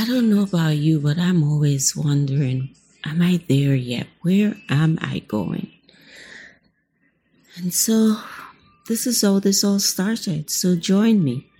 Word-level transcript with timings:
I 0.00 0.06
don't 0.06 0.30
know 0.30 0.44
about 0.44 0.78
you, 0.78 0.98
but 0.98 1.18
I'm 1.18 1.44
always 1.44 1.94
wondering 1.94 2.74
am 3.04 3.20
I 3.20 3.44
there 3.50 3.74
yet? 3.74 4.06
Where 4.22 4.56
am 4.70 4.98
I 5.02 5.18
going? 5.18 5.70
And 7.56 7.74
so 7.74 8.16
this 8.88 9.06
is 9.06 9.20
how 9.20 9.40
this 9.40 9.62
all 9.62 9.78
started. 9.78 10.48
So 10.48 10.74
join 10.74 11.22
me 11.22 11.50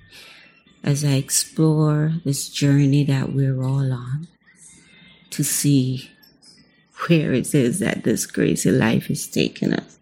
as 0.82 1.04
I 1.04 1.16
explore 1.16 2.14
this 2.24 2.48
journey 2.48 3.04
that 3.04 3.34
we're 3.34 3.62
all 3.62 3.92
on 3.92 4.26
to 5.32 5.44
see 5.44 6.10
where 7.08 7.34
it 7.34 7.54
is 7.54 7.80
that 7.80 8.04
this 8.04 8.24
crazy 8.24 8.70
life 8.70 9.10
is 9.10 9.28
taking 9.28 9.74
us. 9.74 9.99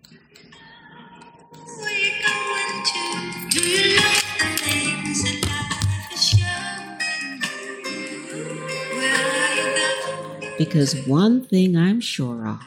Because 10.58 11.06
one 11.06 11.44
thing 11.44 11.76
I'm 11.76 12.00
sure 12.00 12.48
of 12.48 12.60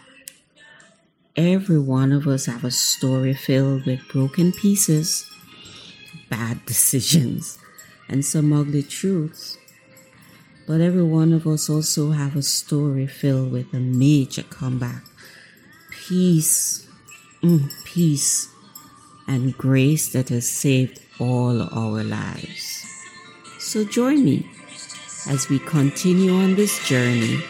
every 1.36 1.80
one 1.80 2.14
of 2.14 2.26
us 2.26 2.46
have 2.46 2.64
a 2.64 2.72
story 2.72 3.34
filled 3.34 3.86
with 3.86 4.08
broken 4.08 4.54
pieces, 4.54 5.30
bad 6.30 6.66
decisions, 6.66 7.60
and 8.08 8.26
some 8.26 8.54
ugly 8.54 8.84
truths. 8.84 9.58
But 10.68 10.80
every 10.80 11.04
one 11.04 11.34
of 11.34 11.46
us 11.46 11.70
also 11.70 12.12
have 12.12 12.36
a 12.38 12.42
story 12.42 13.08
filled 13.08 13.52
with 13.52 13.74
a 13.74 13.80
major 13.80 14.44
comeback. 14.44 15.04
Peace, 15.92 16.88
mm, 17.44 17.70
peace, 17.84 18.48
and 19.28 19.58
grace 19.58 20.14
that 20.14 20.30
has 20.30 20.48
saved 20.48 21.02
all 21.20 21.62
our 21.62 22.04
lives. 22.04 22.86
So 23.60 23.84
join 23.84 24.24
me 24.24 24.50
as 25.28 25.50
we 25.50 25.60
continue 25.60 26.34
on 26.34 26.56
this 26.56 26.88
journey 26.88 27.44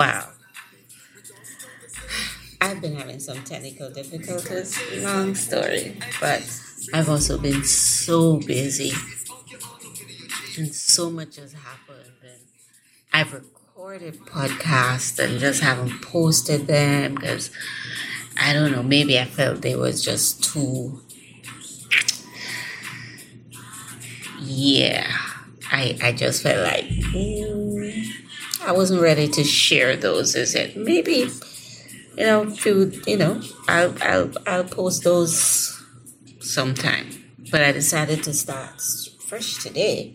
While. 0.00 0.32
I've 2.58 2.80
been 2.80 2.96
having 2.96 3.20
some 3.20 3.44
technical 3.44 3.90
difficulties, 3.90 4.80
long 5.02 5.34
story, 5.34 5.98
but 6.22 6.42
I've 6.94 7.10
also 7.10 7.36
been 7.36 7.62
so 7.64 8.38
busy 8.38 8.92
and 10.56 10.74
so 10.74 11.10
much 11.10 11.36
has 11.36 11.52
happened. 11.52 12.12
And 12.22 12.40
I've 13.12 13.30
recorded 13.34 14.20
podcasts 14.20 15.18
and 15.18 15.38
just 15.38 15.60
haven't 15.60 16.00
posted 16.00 16.66
them 16.66 17.16
because 17.16 17.50
I 18.40 18.54
don't 18.54 18.72
know, 18.72 18.82
maybe 18.82 19.18
I 19.18 19.26
felt 19.26 19.60
they 19.60 19.76
was 19.76 20.02
just 20.02 20.42
too, 20.42 21.02
yeah 24.40 25.14
I, 25.70 25.98
I 26.02 26.12
just 26.12 26.42
felt 26.42 26.64
like 26.64 26.86
I 28.62 28.72
wasn't 28.72 29.00
ready 29.00 29.28
to 29.28 29.44
share 29.44 29.96
those. 29.96 30.34
Is 30.34 30.54
it 30.54 30.76
maybe 30.76 31.28
you 32.16 32.26
know 32.26 32.50
few 32.50 32.92
you 33.06 33.16
know 33.16 33.40
I'll 33.68 33.94
I'll 34.02 34.30
I'll 34.46 34.64
post 34.64 35.04
those 35.04 35.82
sometime. 36.40 37.08
But 37.50 37.62
I 37.62 37.72
decided 37.72 38.22
to 38.24 38.32
start 38.32 38.80
fresh 39.18 39.62
today 39.62 40.14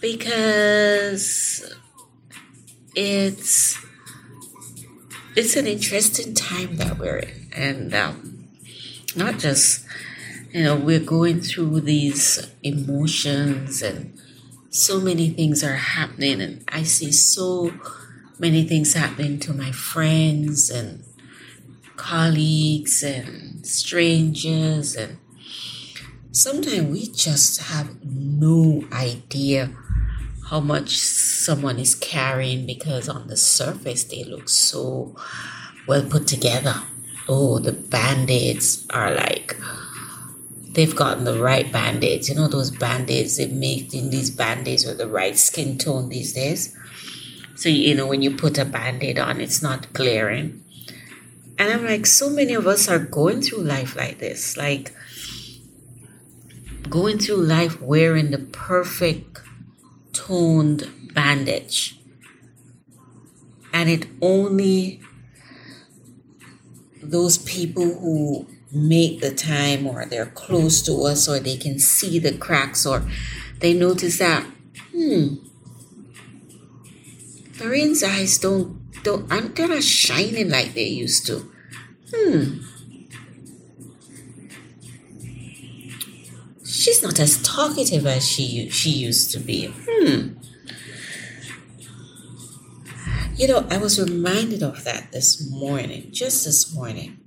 because 0.00 1.74
it's 2.94 3.78
it's 5.36 5.56
an 5.56 5.66
interesting 5.66 6.34
time 6.34 6.76
that 6.76 6.98
we're 6.98 7.18
in, 7.18 7.48
and 7.54 7.94
um, 7.94 8.48
not 9.14 9.38
just 9.38 9.84
you 10.52 10.64
know 10.64 10.76
we're 10.76 11.00
going 11.00 11.40
through 11.40 11.80
these 11.80 12.50
emotions 12.62 13.82
and 13.82 14.19
so 14.70 15.00
many 15.00 15.30
things 15.30 15.62
are 15.62 15.74
happening, 15.74 16.40
and 16.40 16.64
I 16.68 16.84
see 16.84 17.12
so 17.12 17.72
many 18.38 18.66
things 18.66 18.94
happening 18.94 19.38
to 19.40 19.52
my 19.52 19.70
friends 19.72 20.70
and 20.70 21.04
colleagues 21.96 23.02
and 23.02 23.66
strangers 23.66 24.96
and 24.96 25.18
sometimes 26.32 26.88
we 26.90 27.06
just 27.12 27.60
have 27.60 28.02
no 28.02 28.82
idea 28.90 29.70
how 30.48 30.60
much 30.60 30.96
someone 30.98 31.78
is 31.78 31.94
carrying 31.94 32.64
because 32.66 33.08
on 33.08 33.28
the 33.28 33.36
surface 33.36 34.04
they 34.04 34.24
look 34.24 34.48
so 34.48 35.14
well 35.86 36.02
put 36.02 36.26
together. 36.26 36.74
Oh, 37.28 37.58
the 37.58 37.72
band-aids 37.72 38.86
are 38.90 39.14
like 39.14 39.39
they've 40.80 40.96
gotten 40.96 41.24
the 41.24 41.38
right 41.38 41.70
band-aids. 41.70 42.30
You 42.30 42.36
know 42.36 42.48
those 42.48 42.70
band-aids 42.70 43.36
they 43.36 43.48
make 43.48 43.92
in 43.92 44.08
these 44.08 44.30
band-aids 44.30 44.86
with 44.86 44.96
the 44.96 45.06
right 45.06 45.36
skin 45.36 45.76
tone 45.76 46.08
these 46.08 46.32
days. 46.32 46.74
So 47.54 47.68
you 47.68 47.94
know 47.94 48.06
when 48.06 48.22
you 48.22 48.34
put 48.34 48.56
a 48.56 48.64
band-aid 48.64 49.18
on, 49.18 49.42
it's 49.42 49.62
not 49.62 49.92
glaring. 49.92 50.64
And 51.58 51.70
I'm 51.70 51.84
like, 51.84 52.06
so 52.06 52.30
many 52.30 52.54
of 52.54 52.66
us 52.66 52.88
are 52.88 52.98
going 52.98 53.42
through 53.42 53.62
life 53.62 53.94
like 53.94 54.20
this, 54.20 54.56
like 54.56 54.94
going 56.88 57.18
through 57.18 57.42
life 57.42 57.78
wearing 57.82 58.30
the 58.30 58.38
perfect 58.38 59.42
toned 60.14 60.88
bandage. 61.12 62.00
And 63.70 63.90
it 63.90 64.06
only 64.22 65.02
those 67.02 67.36
people 67.36 67.84
who 67.84 68.46
make 68.72 69.20
the 69.20 69.34
time 69.34 69.86
or 69.86 70.04
they're 70.06 70.26
close 70.26 70.82
to 70.82 70.92
us 71.04 71.28
or 71.28 71.40
they 71.40 71.56
can 71.56 71.78
see 71.78 72.18
the 72.18 72.36
cracks 72.36 72.86
or 72.86 73.02
they 73.58 73.74
notice 73.74 74.18
that 74.18 74.44
hmm 74.92 75.34
Doreen's 77.60 78.02
eyes 78.02 78.38
don't 78.38 78.80
don't 79.02 79.30
aren't 79.30 79.54
they're 79.54 79.82
shining 79.82 80.48
like 80.48 80.72
they 80.72 80.86
used 80.86 81.26
to. 81.26 81.50
Hmm. 82.10 82.60
She's 86.64 87.02
not 87.02 87.20
as 87.20 87.42
talkative 87.42 88.06
as 88.06 88.26
she 88.26 88.70
she 88.70 88.88
used 88.88 89.30
to 89.32 89.40
be. 89.40 89.74
Hmm. 89.86 90.38
You 93.36 93.48
know, 93.48 93.66
I 93.70 93.76
was 93.76 94.00
reminded 94.00 94.62
of 94.62 94.84
that 94.84 95.12
this 95.12 95.46
morning, 95.50 96.08
just 96.12 96.46
this 96.46 96.74
morning. 96.74 97.19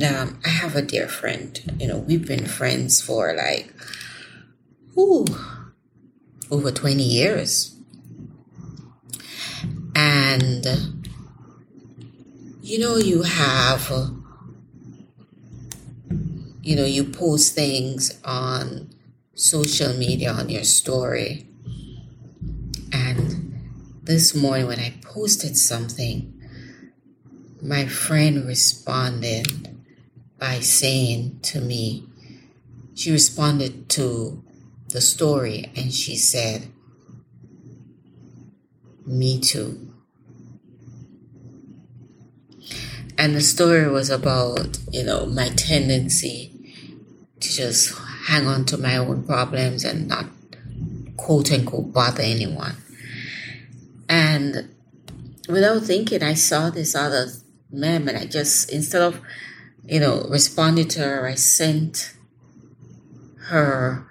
And 0.00 0.16
um, 0.16 0.40
I 0.44 0.50
have 0.50 0.76
a 0.76 0.82
dear 0.82 1.08
friend. 1.08 1.58
You 1.80 1.88
know, 1.88 1.98
we've 1.98 2.24
been 2.24 2.46
friends 2.46 3.02
for 3.02 3.34
like, 3.34 3.74
ooh, 4.96 5.24
over 6.52 6.70
20 6.70 7.02
years. 7.02 7.74
And, 9.96 10.64
you 12.62 12.78
know, 12.78 12.96
you 12.96 13.22
have, 13.22 13.90
you 16.62 16.76
know, 16.76 16.84
you 16.84 17.02
post 17.02 17.56
things 17.56 18.20
on 18.24 18.90
social 19.34 19.94
media 19.94 20.30
on 20.30 20.48
your 20.48 20.62
story. 20.62 21.48
And 22.92 23.98
this 24.04 24.32
morning 24.32 24.68
when 24.68 24.78
I 24.78 24.94
posted 25.02 25.56
something, 25.56 26.40
my 27.60 27.86
friend 27.86 28.46
responded 28.46 29.74
by 30.38 30.60
saying 30.60 31.40
to 31.42 31.60
me, 31.60 32.04
she 32.94 33.12
responded 33.12 33.88
to 33.90 34.42
the 34.88 35.00
story 35.00 35.70
and 35.76 35.92
she 35.92 36.16
said, 36.16 36.68
Me 39.06 39.40
too. 39.40 39.92
And 43.16 43.34
the 43.34 43.40
story 43.40 43.88
was 43.88 44.10
about, 44.10 44.78
you 44.92 45.02
know, 45.02 45.26
my 45.26 45.48
tendency 45.50 46.54
to 47.40 47.48
just 47.48 47.96
hang 48.26 48.46
on 48.46 48.64
to 48.66 48.78
my 48.78 48.96
own 48.96 49.24
problems 49.24 49.84
and 49.84 50.06
not 50.06 50.26
quote 51.16 51.50
unquote 51.52 51.92
bother 51.92 52.22
anyone. 52.22 52.76
And 54.08 54.74
without 55.48 55.82
thinking, 55.82 56.22
I 56.22 56.34
saw 56.34 56.70
this 56.70 56.94
other 56.94 57.26
mem 57.70 58.08
and 58.08 58.16
I 58.16 58.24
just, 58.24 58.72
instead 58.72 59.02
of, 59.02 59.20
you 59.88 60.00
know, 60.00 60.26
responded 60.28 60.90
to 60.90 61.00
her, 61.00 61.26
I 61.26 61.34
sent 61.34 62.12
her 63.46 64.06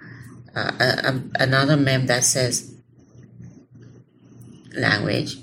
uh, 0.54 0.72
a, 0.80 0.84
a, 0.84 1.22
another 1.44 1.76
mem 1.76 2.06
that 2.06 2.24
says, 2.24 2.74
language, 4.76 5.36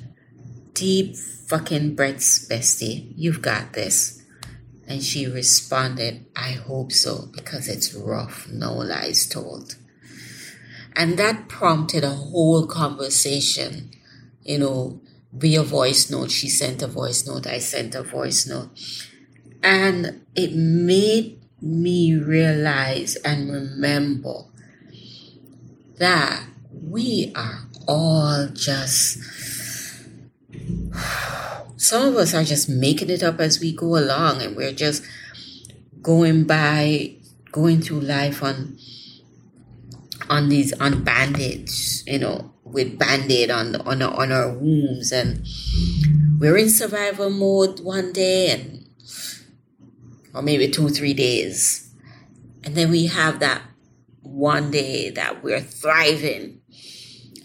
deep 0.74 1.16
fucking 1.16 1.96
breaths, 1.96 2.48
bestie, 2.50 3.14
you've 3.16 3.42
got 3.42 3.74
this. 3.74 4.22
And 4.88 5.02
she 5.02 5.26
responded, 5.26 6.26
I 6.36 6.52
hope 6.52 6.92
so, 6.92 7.30
because 7.34 7.70
it's 7.70 7.94
rough, 7.94 8.48
no 8.52 8.74
lies 8.74 9.26
told. 9.26 9.78
And 10.98 11.18
that 11.18 11.48
prompted 11.48 12.04
a 12.04 12.10
whole 12.10 12.68
conversation, 12.68 13.92
you 14.42 14.60
know, 14.60 15.02
via 15.32 15.64
voice 15.64 16.10
note. 16.10 16.32
She 16.32 16.50
sent 16.50 16.82
a 16.82 16.88
voice 16.88 17.26
note, 17.26 17.48
I 17.48 17.60
sent 17.60 17.96
a 17.96 18.04
voice 18.04 18.46
note. 18.46 18.70
And 19.66 20.22
it 20.36 20.54
made 20.54 21.42
me 21.60 22.16
realize 22.16 23.16
and 23.18 23.52
remember 23.52 24.44
that 25.98 26.46
we 26.72 27.32
are 27.36 27.68
all 27.88 28.48
just 28.54 29.20
some 31.78 32.10
of 32.10 32.16
us 32.16 32.34
are 32.34 32.44
just 32.44 32.70
making 32.70 33.10
it 33.10 33.24
up 33.24 33.40
as 33.40 33.60
we 33.60 33.72
go 33.72 33.98
along 33.98 34.42
and 34.42 34.56
we're 34.56 34.72
just 34.72 35.04
going 36.02 36.44
by 36.44 37.16
going 37.52 37.82
through 37.82 38.02
life 38.02 38.44
on 38.44 38.78
on 40.30 40.50
these 40.50 40.74
on 40.80 41.04
bandage 41.04 42.04
you 42.06 42.20
know 42.20 42.52
with 42.66 43.00
band-aid 43.00 43.50
on 43.50 43.76
on 43.78 44.02
on 44.02 44.32
our 44.32 44.52
wounds. 44.52 45.12
And 45.12 45.48
we're 46.38 46.58
in 46.58 46.70
survival 46.70 47.30
mode 47.30 47.80
one 47.80 48.12
day 48.12 48.52
and 48.52 48.75
or 50.36 50.42
maybe 50.42 50.70
two 50.70 50.90
three 50.90 51.14
days 51.14 51.90
and 52.64 52.76
then 52.76 52.92
we 52.92 53.08
have 53.08 53.40
that 53.40 53.62
one 54.22 54.70
day 54.70 55.10
that 55.10 55.44
we're 55.44 55.62
thriving 55.62 56.62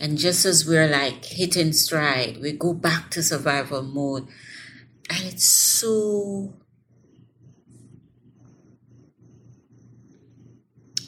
and 0.00 0.16
just 0.16 0.46
as 0.46 0.66
we're 0.66 0.88
like 0.88 1.26
hitting 1.26 1.74
stride, 1.74 2.38
we 2.40 2.52
go 2.52 2.72
back 2.72 3.10
to 3.10 3.22
survival 3.22 3.82
mode. 3.82 4.26
And 5.10 5.24
it's 5.24 5.44
so 5.44 6.54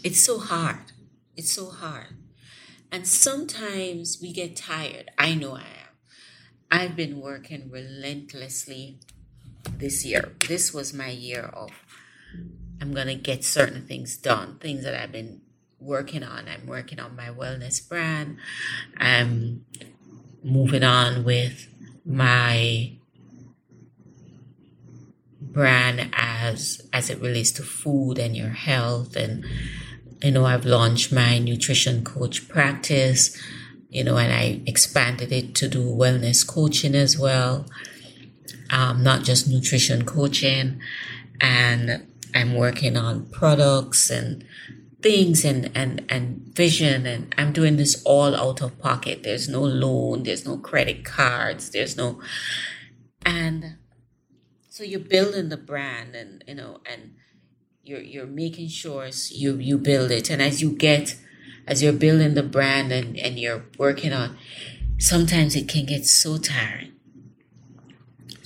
it's 0.05 0.21
so 0.21 0.39
hard. 0.39 0.93
It's 1.37 1.51
so 1.51 1.71
hard. 1.71 2.19
And 2.91 3.07
sometimes 3.07 4.19
we 4.21 4.35
get 4.35 4.57
tired. 4.57 5.11
I 5.17 5.35
know 5.35 5.55
I 5.57 5.61
am. 5.61 5.97
I've 6.71 6.95
been 6.95 7.19
working 7.19 7.71
relentlessly 7.71 9.01
this 9.79 10.05
year. 10.05 10.33
This 10.49 10.73
was 10.73 10.93
my 10.93 11.11
year 11.11 11.51
of 11.53 11.71
I'm 12.81 12.93
going 12.93 13.07
to 13.07 13.15
get 13.15 13.45
certain 13.45 13.87
things 13.87 14.17
done, 14.17 14.59
things 14.59 14.83
that 14.85 14.95
I've 15.01 15.13
been 15.13 15.43
working 15.79 16.23
on. 16.23 16.49
I'm 16.49 16.67
working 16.67 16.99
on 16.99 17.15
my 17.15 17.29
wellness 17.29 17.87
brand. 17.89 18.39
I'm 18.97 19.65
moving 20.43 20.83
on 20.83 21.25
with 21.25 21.69
my 22.05 22.93
brand 25.41 26.11
as 26.15 26.81
as 26.93 27.11
it 27.11 27.21
relates 27.21 27.53
to 27.53 27.63
food 27.63 28.19
and 28.19 28.37
your 28.37 28.49
health 28.49 29.17
and 29.17 29.45
you 30.23 30.31
know 30.31 30.47
I've 30.47 30.65
launched 30.65 31.13
my 31.13 31.39
nutrition 31.39 32.05
coach 32.05 32.49
practice 32.49 33.37
you 33.91 34.03
know 34.03 34.17
and 34.17 34.33
I 34.33 34.63
expanded 34.67 35.31
it 35.31 35.55
to 35.57 35.69
do 35.69 35.85
wellness 35.85 36.47
coaching 36.47 36.95
as 36.95 37.19
well 37.19 37.67
um, 38.73 39.03
not 39.03 39.23
just 39.23 39.47
nutrition 39.47 40.05
coaching 40.05 40.81
and 41.41 42.07
I'm 42.35 42.55
working 42.55 42.97
on 42.97 43.27
products 43.27 44.11
and 44.11 44.45
things 45.03 45.45
and, 45.45 45.71
and, 45.75 46.05
and 46.09 46.51
vision. 46.55 47.07
And 47.07 47.35
I'm 47.37 47.53
doing 47.53 47.77
this 47.77 48.03
all 48.05 48.35
out 48.35 48.63
of 48.63 48.79
pocket. 48.79 49.23
There's 49.23 49.49
no 49.49 49.61
loan, 49.61 50.23
there's 50.23 50.47
no 50.47 50.57
credit 50.57 51.05
cards, 51.05 51.71
there's 51.71 51.97
no, 51.97 52.21
and 53.27 53.77
so 54.71 54.83
you're 54.83 55.01
building 55.01 55.51
the 55.51 55.57
brand 55.59 56.15
and, 56.15 56.43
you 56.49 56.55
know, 56.55 56.81
and 56.91 57.15
you're, 57.83 58.01
you're 58.01 58.27
making 58.27 58.69
sure 58.69 59.09
you, 59.31 59.57
you 59.57 59.77
build 59.77 60.11
it. 60.11 60.31
And 60.31 60.41
as 60.41 60.63
you 60.63 60.73
get, 60.73 61.17
as 61.67 61.83
you're 61.83 61.93
building 61.93 62.35
the 62.35 62.43
brand 62.43 62.91
and, 62.91 63.19
and 63.19 63.39
you're 63.39 63.65
working 63.77 64.13
on, 64.13 64.39
sometimes 64.99 65.55
it 65.55 65.69
can 65.69 65.85
get 65.85 66.07
so 66.07 66.39
tiring. 66.39 66.93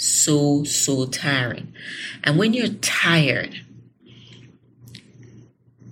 So, 0.06 0.64
so 0.64 1.06
tiring. 1.06 1.72
And 2.24 2.38
when 2.38 2.54
you're 2.54 2.68
tired, 2.68 3.60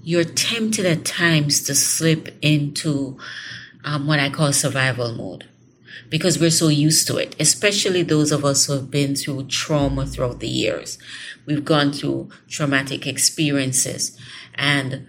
you're 0.03 0.25
tempted 0.25 0.85
at 0.85 1.05
times 1.05 1.63
to 1.63 1.75
slip 1.75 2.37
into 2.43 3.19
um, 3.85 4.07
what 4.07 4.21
I 4.21 4.31
call 4.31 4.53
survival 4.53 5.15
mode 5.15 5.49
because 6.11 6.39
we're 6.39 6.51
so 6.51 6.69
used 6.69 7.07
to 7.07 7.17
it, 7.17 7.35
especially 7.41 8.03
those 8.03 8.31
of 8.31 8.45
us 8.45 8.67
who 8.67 8.75
have 8.75 8.91
been 8.91 9.17
through 9.17 9.45
trauma 9.45 10.07
throughout 10.07 10.41
the 10.41 10.49
years. 10.49 10.99
We've 11.47 11.65
gone 11.65 11.93
through 11.93 12.31
traumatic 12.49 13.07
experiences 13.07 14.19
and 14.55 15.09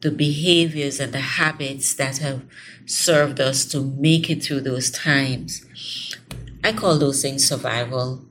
the 0.00 0.10
behaviors 0.10 1.00
and 1.00 1.12
the 1.12 1.20
habits 1.20 1.94
that 1.94 2.18
have 2.18 2.42
served 2.86 3.40
us 3.40 3.64
to 3.66 3.80
make 3.82 4.30
it 4.30 4.42
through 4.42 4.60
those 4.62 4.90
times. 4.90 5.64
I 6.68 6.72
call 6.74 6.98
those 6.98 7.22
things 7.22 7.48
survival 7.48 8.26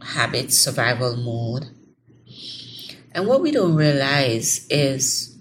habits, 0.00 0.56
survival 0.56 1.16
mode. 1.16 1.68
And 3.10 3.26
what 3.26 3.42
we 3.42 3.50
don't 3.50 3.74
realize 3.74 4.64
is 4.70 5.36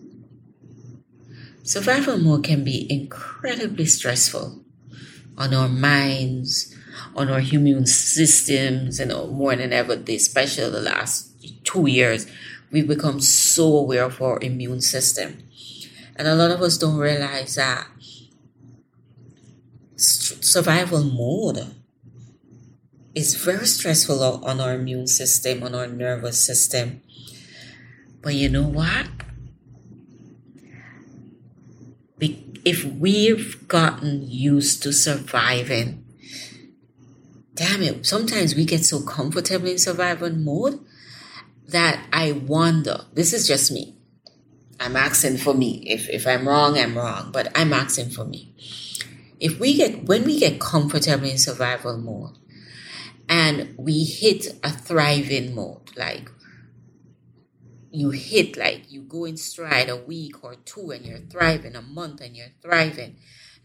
survival 1.62 2.18
mode 2.18 2.46
can 2.46 2.64
be 2.64 2.92
incredibly 2.92 3.86
stressful 3.86 4.60
on 5.38 5.54
our 5.54 5.70
minds, 5.70 6.76
on 7.16 7.30
our 7.30 7.42
immune 7.42 7.86
systems, 7.86 8.98
you 8.98 9.06
know, 9.06 9.28
more 9.28 9.56
than 9.56 9.72
ever, 9.72 10.02
especially 10.08 10.72
the 10.72 10.82
last 10.82 11.30
two 11.64 11.86
years, 11.86 12.26
we've 12.72 12.88
become 12.88 13.22
so 13.22 13.78
aware 13.78 14.06
of 14.06 14.20
our 14.20 14.40
immune 14.42 14.82
system. 14.82 15.44
And 16.16 16.28
a 16.28 16.34
lot 16.34 16.50
of 16.50 16.64
us 16.64 16.80
don't 16.80 16.98
realize 16.98 17.54
that 17.54 17.86
survival 19.96 21.04
mode 21.04 21.74
is 23.14 23.36
very 23.36 23.66
stressful 23.66 24.22
on 24.22 24.60
our 24.60 24.74
immune 24.74 25.08
system, 25.08 25.64
on 25.64 25.74
our 25.74 25.88
nervous 25.88 26.40
system. 26.44 27.02
But 28.22 28.36
you 28.36 28.50
know 28.50 28.68
what? 28.68 29.08
If 32.66 32.84
we've 32.84 33.68
gotten 33.68 34.28
used 34.28 34.82
to 34.84 34.92
surviving, 34.92 36.04
damn 37.54 37.84
it, 37.84 38.08
sometimes 38.08 38.56
we 38.56 38.66
get 38.66 38.84
so 38.84 39.02
comfortable 39.02 39.68
in 39.68 39.78
survival 39.78 40.32
mode 40.32 40.80
that 41.68 42.04
I 42.12 42.32
wonder, 42.32 43.02
this 43.14 43.34
is 43.34 43.48
just 43.48 43.72
me. 43.72 43.96
I'm 44.80 44.96
asking 44.96 45.38
for 45.38 45.54
me. 45.54 45.84
If, 45.86 46.10
if 46.10 46.26
I'm 46.26 46.48
wrong, 46.48 46.78
I'm 46.78 46.98
wrong, 46.98 47.30
but 47.32 47.52
I'm 47.56 47.72
asking 47.72 48.10
for 48.10 48.26
me. 48.26 48.54
If 49.40 49.60
we 49.60 49.76
get, 49.76 50.06
when 50.06 50.24
we 50.24 50.40
get 50.40 50.60
comfortable 50.60 51.26
in 51.26 51.38
survival 51.38 51.98
mode 51.98 52.38
and 53.28 53.76
we 53.78 54.04
hit 54.04 54.48
a 54.64 54.70
thriving 54.70 55.56
mode, 55.56 55.92
like 55.98 56.30
you 57.96 58.10
hit 58.10 58.58
like 58.58 58.92
you 58.92 59.02
go 59.02 59.24
in 59.24 59.38
stride 59.38 59.90
a 59.90 59.96
week 59.96 60.44
or 60.44 60.56
two 60.56 60.92
and 60.92 61.06
you're 61.06 61.20
thriving 61.20 61.76
a 61.76 61.82
month 61.82 62.20
and 62.20 62.36
you're 62.36 62.52
thriving 62.62 63.16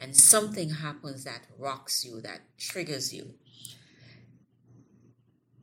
and 0.01 0.17
something 0.17 0.71
happens 0.71 1.25
that 1.25 1.43
rocks 1.59 2.05
you 2.05 2.21
that 2.21 2.41
triggers 2.57 3.13
you 3.13 3.35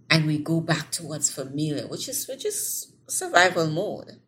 and 0.10 0.28
we 0.28 0.38
go 0.38 0.60
back 0.60 0.92
to 0.92 1.04
what's 1.04 1.32
familiar 1.32 1.88
which 1.88 2.10
is 2.10 2.28
which 2.28 2.46
is 2.46 2.92
survival 3.08 3.68
mode. 3.68 4.20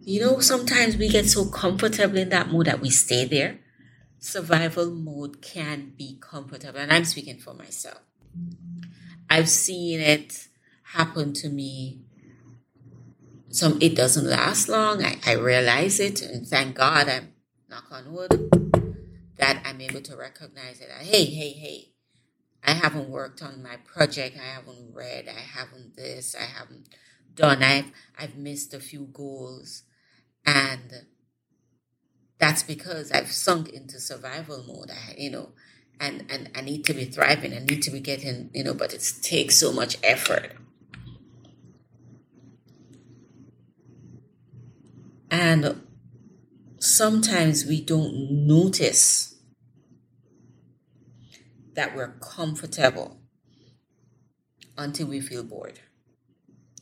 You 0.00 0.20
know 0.20 0.40
sometimes 0.40 0.96
we 0.96 1.08
get 1.08 1.26
so 1.26 1.48
comfortable 1.48 2.18
in 2.18 2.30
that 2.30 2.48
mode 2.48 2.66
that 2.66 2.80
we 2.80 2.90
stay 2.90 3.26
there 3.26 3.60
survival 4.24 4.90
mode 4.90 5.42
can 5.42 5.92
be 5.96 6.18
comfortable 6.20 6.78
and 6.78 6.92
i'm 6.92 7.04
speaking 7.04 7.38
for 7.38 7.54
myself 7.54 8.00
i've 9.28 9.48
seen 9.48 10.00
it 10.00 10.48
happen 10.82 11.32
to 11.32 11.48
me 11.48 12.04
some 13.54 13.78
it 13.80 13.94
doesn't 13.94 14.26
last 14.26 14.68
long. 14.68 15.04
I, 15.04 15.16
I 15.24 15.34
realize 15.34 16.00
it 16.00 16.22
and 16.22 16.44
thank 16.44 16.74
God 16.74 17.08
I'm 17.08 17.34
knock 17.70 17.84
on 17.92 18.12
wood 18.12 18.50
that 19.36 19.62
I'm 19.64 19.80
able 19.80 20.00
to 20.00 20.16
recognize 20.16 20.80
it. 20.80 20.90
Hey, 20.90 21.24
hey, 21.24 21.50
hey. 21.50 21.90
I 22.64 22.72
haven't 22.72 23.10
worked 23.10 23.42
on 23.42 23.62
my 23.62 23.76
project. 23.84 24.36
I 24.36 24.54
haven't 24.54 24.92
read. 24.92 25.28
I 25.28 25.38
haven't 25.38 25.94
this. 25.94 26.34
I 26.34 26.46
haven't 26.46 26.88
done. 27.32 27.62
I've 27.62 27.92
I've 28.18 28.36
missed 28.36 28.74
a 28.74 28.80
few 28.80 29.08
goals. 29.12 29.84
And 30.44 31.06
that's 32.38 32.62
because 32.62 33.12
I've 33.12 33.30
sunk 33.30 33.70
into 33.70 34.00
survival 34.00 34.64
mode. 34.66 34.90
I, 34.90 35.14
you 35.16 35.30
know, 35.30 35.50
and, 36.00 36.24
and 36.28 36.50
I 36.54 36.60
need 36.60 36.84
to 36.86 36.94
be 36.94 37.04
thriving. 37.04 37.54
I 37.54 37.60
need 37.60 37.82
to 37.82 37.90
be 37.90 38.00
getting, 38.00 38.50
you 38.52 38.64
know, 38.64 38.74
but 38.74 38.92
it 38.92 39.08
takes 39.22 39.56
so 39.56 39.72
much 39.72 39.96
effort. 40.02 40.52
And 45.30 45.82
sometimes 46.78 47.64
we 47.64 47.80
don't 47.80 48.46
notice 48.46 49.36
that 51.74 51.94
we're 51.96 52.16
comfortable 52.20 53.18
until 54.76 55.06
we 55.06 55.20
feel 55.20 55.42
bored 55.42 55.80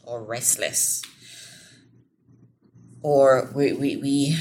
or 0.04 0.22
restless 0.22 1.02
or 3.02 3.50
we, 3.54 3.72
we, 3.72 3.96
we 3.96 4.36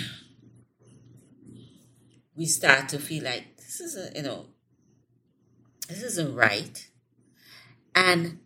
we 2.42 2.48
start 2.48 2.90
to 2.90 2.98
feel 2.98 3.24
like 3.24 3.56
this 3.58 3.80
isn't, 3.80 4.16
you 4.16 4.24
know, 4.24 4.48
this 5.88 6.02
isn't 6.02 6.34
right. 6.34 6.90
And 7.94 8.40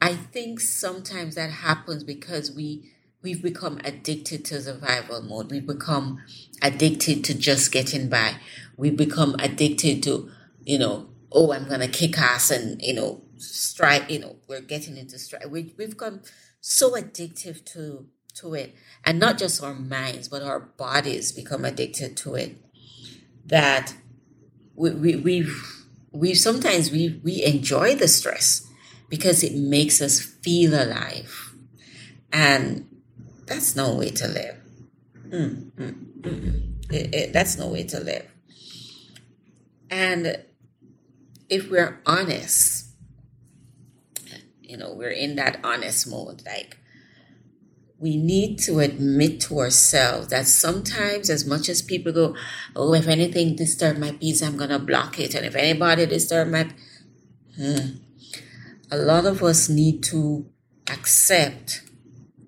I 0.00 0.14
think 0.14 0.60
sometimes 0.60 1.34
that 1.34 1.50
happens 1.50 2.04
because 2.04 2.50
we 2.50 2.90
we've 3.20 3.42
become 3.42 3.82
addicted 3.84 4.46
to 4.46 4.62
survival 4.62 5.20
mode. 5.20 5.50
We've 5.50 5.66
become 5.66 6.22
addicted 6.62 7.22
to 7.24 7.34
just 7.34 7.70
getting 7.70 8.08
by. 8.08 8.36
We've 8.78 8.96
become 8.96 9.36
addicted 9.38 10.02
to, 10.04 10.30
you 10.62 10.78
know, 10.78 11.10
oh, 11.30 11.52
I'm 11.52 11.68
gonna 11.68 11.88
kick 11.88 12.16
ass 12.16 12.50
and 12.50 12.80
you 12.80 12.94
know, 12.94 13.24
strike. 13.36 14.08
You 14.10 14.20
know, 14.20 14.36
we're 14.48 14.62
getting 14.62 14.96
into 14.96 15.18
strike. 15.18 15.50
We, 15.50 15.74
we've 15.76 15.90
become 15.90 16.22
so 16.62 16.92
addictive 16.92 17.62
to 17.74 18.06
to 18.36 18.54
it, 18.54 18.74
and 19.04 19.18
not 19.18 19.36
just 19.36 19.62
our 19.62 19.74
minds, 19.74 20.28
but 20.28 20.42
our 20.42 20.60
bodies 20.60 21.30
become 21.30 21.66
addicted 21.66 22.16
to 22.16 22.36
it 22.36 22.63
that 23.46 23.94
we, 24.74 24.90
we, 24.90 25.16
we, 25.16 25.48
we 26.12 26.34
sometimes 26.34 26.90
we, 26.90 27.20
we 27.22 27.44
enjoy 27.44 27.94
the 27.94 28.08
stress 28.08 28.66
because 29.08 29.42
it 29.42 29.54
makes 29.54 30.00
us 30.00 30.20
feel 30.20 30.74
alive. 30.74 31.54
And 32.32 32.88
that's 33.46 33.76
no 33.76 33.94
way 33.94 34.10
to 34.10 34.28
live. 34.28 34.56
Mm, 35.28 35.70
mm, 35.72 36.20
mm, 36.20 36.92
it, 36.92 37.14
it, 37.14 37.32
that's 37.32 37.58
no 37.58 37.68
way 37.68 37.84
to 37.84 38.00
live. 38.00 38.30
And 39.90 40.38
if 41.48 41.70
we're 41.70 42.00
honest, 42.06 42.86
you 44.60 44.76
know, 44.76 44.92
we're 44.94 45.10
in 45.10 45.36
that 45.36 45.60
honest 45.62 46.08
mode, 46.08 46.42
like 46.46 46.78
we 48.04 48.18
need 48.18 48.58
to 48.58 48.80
admit 48.80 49.40
to 49.40 49.58
ourselves 49.58 50.28
that 50.28 50.46
sometimes, 50.46 51.30
as 51.30 51.46
much 51.46 51.70
as 51.70 51.80
people 51.80 52.12
go, 52.12 52.36
oh, 52.76 52.92
if 52.92 53.08
anything 53.08 53.56
disturb 53.56 53.96
my 53.96 54.12
peace, 54.12 54.42
I'm 54.42 54.58
gonna 54.58 54.78
block 54.78 55.18
it, 55.18 55.34
and 55.34 55.46
if 55.46 55.56
anybody 55.56 56.04
disturb 56.04 56.48
my, 56.48 56.68
hmm. 57.56 57.96
a 58.90 58.98
lot 58.98 59.24
of 59.24 59.42
us 59.42 59.70
need 59.70 60.02
to 60.04 60.44
accept 60.90 61.80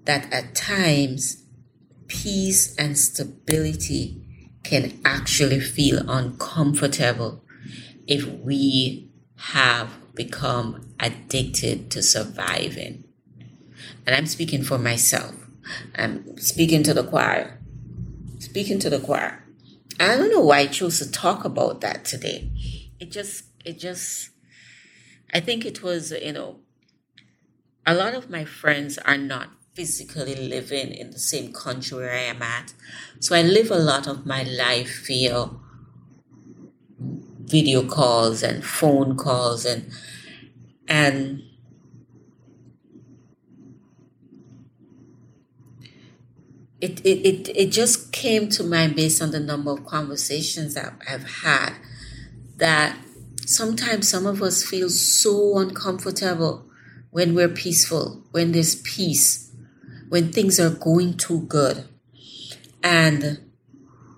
that 0.05 0.31
at 0.31 0.55
times 0.55 1.43
peace 2.07 2.77
and 2.77 2.99
stability 2.99 4.23
can 4.63 5.01
actually 5.07 5.61
feel 5.61 6.05
uncomfortable 6.07 7.43
if 8.07 8.29
we 8.41 9.11
have 9.37 9.89
become 10.15 10.93
addicted 11.01 11.91
to 11.93 12.03
surviving 12.03 13.05
and 14.07 14.15
I'm 14.15 14.27
speaking 14.27 14.63
for 14.63 14.79
myself. 14.79 15.46
I'm 15.95 16.39
speaking 16.39 16.83
to 16.85 16.95
the 16.95 17.05
choir. 17.05 17.61
Speaking 18.39 18.79
to 18.81 18.91
the 18.91 19.01
choir. 19.01 19.45
I 19.99 20.17
don't 20.17 20.31
know 20.31 20.41
why 20.41 20.61
I 20.61 20.67
chose 20.67 20.99
to 20.99 21.11
talk 21.11 21.45
about 21.45 21.81
that 21.81 22.05
today. 22.05 22.51
It 23.01 23.11
just, 23.11 23.45
it 23.65 23.79
just, 23.79 24.31
I 25.33 25.41
think 25.41 25.65
it 25.65 25.83
was, 25.83 26.13
you 26.13 26.33
know, 26.33 26.61
a 27.87 27.95
lot 27.95 28.15
of 28.15 28.29
my 28.29 28.45
friends 28.45 28.99
are 28.99 29.17
not 29.17 29.49
physically 29.75 30.35
living 30.35 30.93
in 30.93 31.11
the 31.11 31.19
same 31.19 31.53
country 31.53 31.99
where 31.99 32.13
I 32.13 32.23
am 32.23 32.43
at. 32.43 32.73
So 33.21 33.37
I 33.37 33.43
live 33.43 33.71
a 33.71 33.79
lot 33.79 34.07
of 34.07 34.27
my 34.27 34.43
life 34.43 35.05
via 35.07 35.51
video 37.47 37.87
calls 37.87 38.43
and 38.43 38.65
phone 38.65 39.17
calls 39.17 39.65
and 39.65 39.91
and 40.89 41.43
it, 46.81 47.01
it, 47.01 47.27
it, 47.27 47.49
it 47.57 47.73
just 47.73 48.13
came 48.13 48.49
to 48.51 48.63
mind 48.63 48.97
based 48.97 49.23
on 49.23 49.31
the 49.31 49.41
number 49.41 49.71
of 49.71 49.87
conversations 49.87 50.75
that 50.75 50.95
I've 51.09 51.43
had 51.43 51.75
that 52.57 52.97
sometimes 53.47 54.09
some 54.09 54.27
of 54.27 54.43
us 54.43 54.63
feel 54.63 54.91
so 54.91 55.59
uncomfortable 55.59 56.67
when 57.11 57.35
we're 57.35 57.49
peaceful, 57.49 58.23
when 58.31 58.53
there's 58.53 58.75
peace, 58.83 59.51
when 60.09 60.33
things 60.33 60.61
are 60.61 60.71
going 60.71 61.17
too 61.17 61.43
good. 61.43 61.89
And 62.83 63.41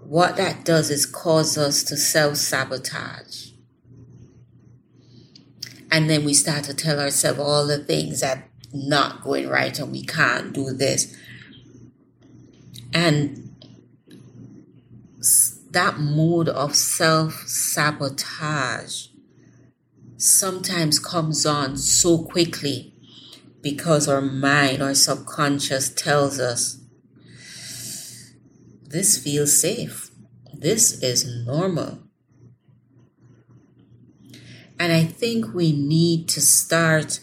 what 0.00 0.36
that 0.36 0.64
does 0.64 0.90
is 0.90 1.06
cause 1.06 1.56
us 1.56 1.84
to 1.84 1.96
self 1.96 2.36
sabotage. 2.36 3.50
And 5.90 6.10
then 6.10 6.24
we 6.24 6.34
start 6.34 6.64
to 6.64 6.74
tell 6.74 6.98
ourselves 6.98 7.38
all 7.38 7.66
the 7.66 7.78
things 7.78 8.20
that 8.20 8.48
not 8.72 9.22
going 9.22 9.48
right 9.48 9.78
and 9.78 9.90
we 9.90 10.04
can't 10.04 10.52
do 10.52 10.72
this 10.72 11.16
and 12.92 13.48
that 15.70 15.98
mode 15.98 16.48
of 16.48 16.74
self 16.74 17.46
sabotage 17.46 19.08
sometimes 20.16 20.98
comes 20.98 21.46
on 21.46 21.76
so 21.76 22.18
quickly 22.18 22.94
because 23.62 24.08
our 24.08 24.20
mind, 24.20 24.82
our 24.82 24.94
subconscious 24.94 25.90
tells 25.90 26.40
us 26.40 26.80
this 28.82 29.18
feels 29.18 29.60
safe, 29.60 30.10
this 30.52 31.02
is 31.02 31.44
normal. 31.46 31.98
And 34.80 34.92
I 34.92 35.04
think 35.04 35.52
we 35.54 35.72
need 35.72 36.28
to 36.30 36.40
start 36.40 37.20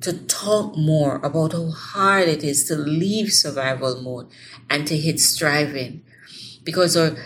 to 0.00 0.14
talk 0.26 0.76
more 0.76 1.16
about 1.16 1.52
how 1.52 1.70
hard 1.70 2.28
it 2.28 2.42
is 2.42 2.64
to 2.64 2.76
leave 2.76 3.32
survival 3.32 4.00
mode 4.02 4.28
and 4.68 4.86
to 4.86 4.96
hit 4.96 5.20
striving. 5.20 6.02
Because 6.64 6.96
a, 6.96 7.16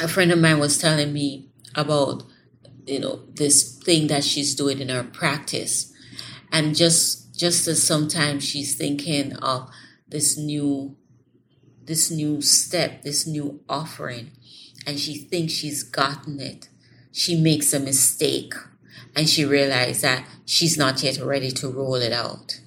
a 0.00 0.08
friend 0.08 0.32
of 0.32 0.38
mine 0.38 0.58
was 0.58 0.78
telling 0.78 1.12
me 1.12 1.48
about, 1.74 2.22
you 2.86 3.00
know, 3.00 3.20
this 3.34 3.78
thing 3.78 4.06
that 4.06 4.24
she's 4.24 4.54
doing 4.54 4.80
in 4.80 4.88
her 4.88 5.04
practice. 5.04 5.92
And 6.50 6.74
just 6.74 7.36
just 7.36 7.68
as 7.68 7.82
sometimes 7.82 8.44
she's 8.44 8.76
thinking 8.76 9.36
of 9.36 9.68
this 10.08 10.38
new 10.38 10.96
this 11.84 12.10
new 12.10 12.40
step, 12.40 13.02
this 13.02 13.26
new 13.26 13.60
offering, 13.68 14.32
and 14.86 14.98
she 14.98 15.18
thinks 15.18 15.52
she's 15.52 15.82
gotten 15.82 16.40
it, 16.40 16.68
she 17.12 17.38
makes 17.38 17.72
a 17.72 17.78
mistake 17.78 18.54
and 19.16 19.28
she 19.28 19.46
realized 19.46 20.02
that 20.02 20.26
she's 20.44 20.76
not 20.76 21.02
yet 21.02 21.18
ready 21.18 21.50
to 21.50 21.70
roll 21.70 21.94
it 21.94 22.12
out. 22.12 22.60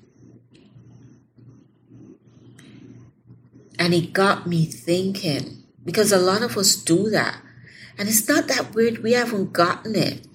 And 3.77 3.93
it 3.93 4.11
got 4.11 4.47
me 4.47 4.65
thinking 4.65 5.63
because 5.85 6.11
a 6.11 6.17
lot 6.17 6.41
of 6.41 6.57
us 6.57 6.75
do 6.75 7.09
that. 7.11 7.37
And 7.97 8.09
it's 8.09 8.27
not 8.27 8.47
that 8.47 8.73
weird, 8.73 9.03
we 9.03 9.13
haven't 9.13 9.53
gotten 9.53 9.95
it. 9.95 10.25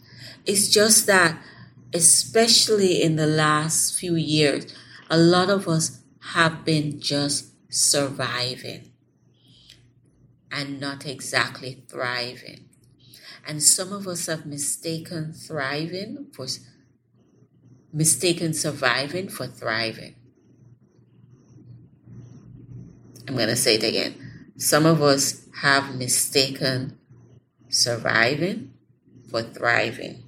It's 0.46 0.68
just 0.68 1.06
that, 1.08 1.42
especially 1.92 3.02
in 3.02 3.16
the 3.16 3.26
last 3.26 3.98
few 3.98 4.14
years, 4.14 4.72
a 5.10 5.18
lot 5.18 5.50
of 5.50 5.68
us 5.68 6.00
have 6.32 6.64
been 6.64 7.00
just 7.00 7.50
surviving 7.72 8.92
and 10.50 10.80
not 10.80 11.06
exactly 11.06 11.82
thriving. 11.88 12.68
And 13.46 13.62
some 13.62 13.92
of 13.92 14.08
us 14.08 14.26
have 14.26 14.46
mistaken 14.46 15.32
thriving 15.32 16.28
for 16.34 16.46
mistaken 17.92 18.54
surviving 18.54 19.28
for 19.28 19.46
thriving. 19.46 20.14
I'm 23.28 23.36
going 23.36 23.48
to 23.48 23.56
say 23.56 23.76
it 23.76 23.84
again. 23.84 24.52
Some 24.56 24.86
of 24.86 25.02
us 25.02 25.46
have 25.62 25.94
mistaken 25.94 26.98
surviving 27.68 28.72
for 29.30 29.42
thriving. 29.42 30.24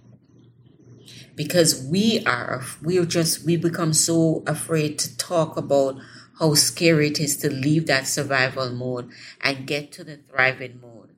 because 1.37 1.87
we 1.87 2.25
are 2.27 2.65
we're 2.83 3.05
just 3.05 3.45
we 3.45 3.57
become 3.57 3.93
so 3.93 4.43
afraid 4.47 4.99
to 4.99 5.17
talk 5.19 5.57
about 5.57 5.97
how 6.39 6.55
scary 6.55 7.09
it 7.09 7.21
is 7.21 7.37
to 7.37 7.51
leave 7.51 7.87
that 7.87 8.07
survival 8.07 8.71
mode 8.73 9.11
and 9.43 9.67
get 9.67 9.93
to 9.93 10.03
the 10.05 10.17
thriving 10.31 10.81
mode 10.81 11.11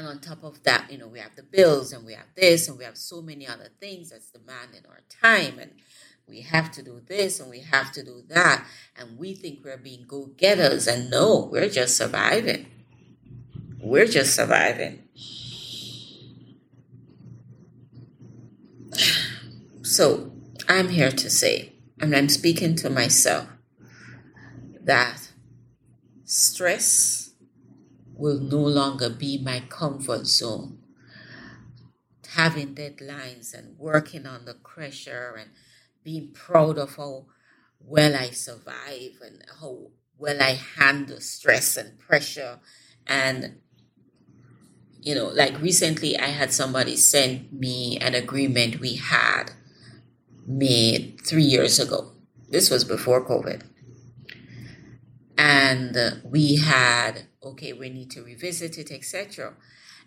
and 0.00 0.08
on 0.08 0.18
top 0.18 0.42
of 0.42 0.62
that 0.62 0.90
you 0.90 0.96
know 0.96 1.06
we 1.08 1.18
have 1.18 1.36
the 1.36 1.42
bills 1.42 1.92
and 1.92 2.06
we 2.06 2.14
have 2.14 2.24
this 2.34 2.68
and 2.68 2.78
we 2.78 2.84
have 2.84 2.96
so 2.96 3.20
many 3.20 3.46
other 3.46 3.68
things 3.80 4.10
that's 4.10 4.30
demanding 4.30 4.80
our 4.88 5.00
time. 5.22 5.58
And 5.58 5.72
we 6.26 6.40
have 6.40 6.72
to 6.72 6.82
do 6.82 7.02
this 7.06 7.38
and 7.38 7.50
we 7.50 7.60
have 7.60 7.92
to 7.92 8.02
do 8.02 8.22
that. 8.28 8.66
And 8.96 9.18
we 9.18 9.34
think 9.34 9.60
we're 9.62 9.76
being 9.76 10.06
go-getters. 10.08 10.86
And 10.86 11.10
no 11.10 11.48
we're 11.52 11.68
just 11.68 11.98
surviving. 11.98 12.66
We're 13.78 14.06
just 14.06 14.34
surviving. 14.34 15.02
So 19.82 20.32
I'm 20.66 20.88
here 20.88 21.10
to 21.10 21.28
say, 21.28 21.74
and 22.00 22.16
I'm 22.16 22.30
speaking 22.30 22.74
to 22.76 22.88
myself, 22.88 23.48
that 24.82 25.28
stress 26.24 27.29
will 28.20 28.38
no 28.38 28.58
longer 28.58 29.08
be 29.08 29.38
my 29.42 29.60
comfort 29.68 30.26
zone. 30.26 30.78
Having 32.34 32.74
deadlines 32.74 33.52
and 33.54 33.76
working 33.78 34.26
under 34.26 34.54
pressure 34.54 35.34
and 35.38 35.50
being 36.04 36.30
proud 36.32 36.78
of 36.78 36.96
how 36.96 37.26
well 37.80 38.14
I 38.14 38.30
survive 38.30 39.18
and 39.22 39.42
how 39.60 39.88
well 40.18 40.40
I 40.40 40.52
handle 40.78 41.20
stress 41.20 41.76
and 41.76 41.98
pressure. 41.98 42.60
And, 43.06 43.60
you 45.00 45.14
know, 45.14 45.28
like 45.28 45.60
recently 45.60 46.16
I 46.18 46.28
had 46.28 46.52
somebody 46.52 46.96
send 46.96 47.52
me 47.52 47.98
an 47.98 48.14
agreement 48.14 48.80
we 48.80 48.96
had 48.96 49.52
made 50.46 51.20
three 51.26 51.42
years 51.42 51.80
ago. 51.80 52.12
This 52.50 52.70
was 52.70 52.84
before 52.84 53.26
COVID. 53.26 53.62
And 55.42 56.20
we 56.22 56.56
had, 56.56 57.22
okay, 57.42 57.72
we 57.72 57.88
need 57.88 58.10
to 58.10 58.22
revisit 58.22 58.76
it, 58.76 58.90
etc. 58.90 59.54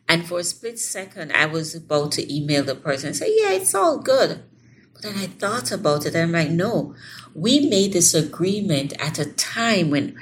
And 0.08 0.28
for 0.28 0.38
a 0.38 0.44
split 0.44 0.78
second, 0.78 1.32
I 1.32 1.48
was 1.48 1.74
about 1.74 2.12
to 2.12 2.32
email 2.32 2.64
the 2.64 2.76
person 2.76 3.08
and 3.08 3.16
say, 3.16 3.36
yeah, 3.36 3.54
it's 3.54 3.74
all 3.74 3.98
good. 3.98 4.44
But 4.94 5.02
then 5.02 5.16
I 5.18 5.26
thought 5.26 5.72
about 5.72 6.06
it 6.06 6.14
and 6.14 6.26
I'm 6.26 6.32
like, 6.34 6.52
no, 6.52 6.94
we 7.34 7.68
made 7.68 7.94
this 7.94 8.14
agreement 8.14 8.94
at 9.00 9.18
a 9.18 9.26
time 9.34 9.90
when 9.90 10.16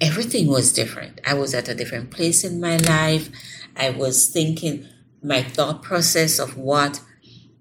everything 0.00 0.46
was 0.46 0.72
different. 0.72 1.20
I 1.26 1.34
was 1.34 1.52
at 1.52 1.68
a 1.68 1.74
different 1.74 2.10
place 2.10 2.44
in 2.44 2.62
my 2.62 2.78
life. 2.78 3.28
I 3.76 3.90
was 3.90 4.28
thinking 4.28 4.88
my 5.22 5.42
thought 5.42 5.82
process 5.82 6.38
of 6.38 6.56
what 6.56 7.02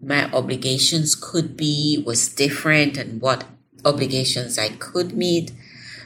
my 0.02 0.32
obligations 0.32 1.14
could 1.14 1.58
be 1.58 2.02
was 2.06 2.30
different 2.30 2.96
and 2.98 3.22
what 3.22 3.44
obligations 3.84 4.58
I 4.58 4.70
could 4.70 5.12
meet. 5.12 5.52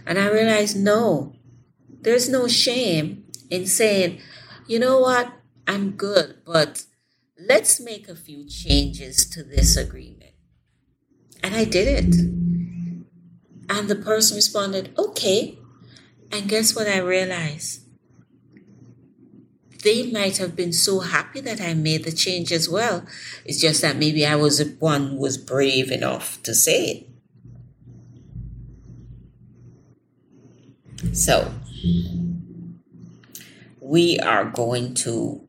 And 0.05 0.19
I 0.19 0.29
realized 0.29 0.77
no, 0.77 1.33
there's 2.01 2.29
no 2.29 2.47
shame 2.47 3.25
in 3.49 3.65
saying, 3.65 4.19
you 4.67 4.79
know 4.79 4.99
what, 4.99 5.33
I'm 5.67 5.91
good, 5.91 6.37
but 6.45 6.85
let's 7.39 7.79
make 7.79 8.07
a 8.07 8.15
few 8.15 8.45
changes 8.47 9.29
to 9.31 9.43
this 9.43 9.77
agreement. 9.77 10.33
And 11.43 11.55
I 11.55 11.65
did 11.65 11.87
it. 11.87 12.15
And 13.69 13.87
the 13.87 13.95
person 13.95 14.35
responded, 14.35 14.93
okay. 14.97 15.57
And 16.31 16.49
guess 16.49 16.75
what 16.75 16.87
I 16.87 16.99
realized? 16.99 17.81
they 19.83 20.11
might 20.11 20.37
have 20.37 20.55
been 20.55 20.73
so 20.73 20.99
happy 20.99 21.41
that 21.41 21.61
I 21.61 21.73
made 21.73 22.03
the 22.03 22.11
change 22.11 22.51
as 22.51 22.69
well. 22.69 23.05
It's 23.45 23.59
just 23.59 23.81
that 23.81 23.97
maybe 23.97 24.25
I 24.25 24.35
was 24.35 24.57
the 24.59 24.75
one 24.79 25.09
who 25.09 25.17
was 25.17 25.37
brave 25.37 25.91
enough 25.91 26.41
to 26.43 26.53
say 26.53 26.85
it. 26.85 27.07
So, 31.13 31.53
we 33.79 34.19
are 34.19 34.45
going 34.45 34.93
to 34.95 35.47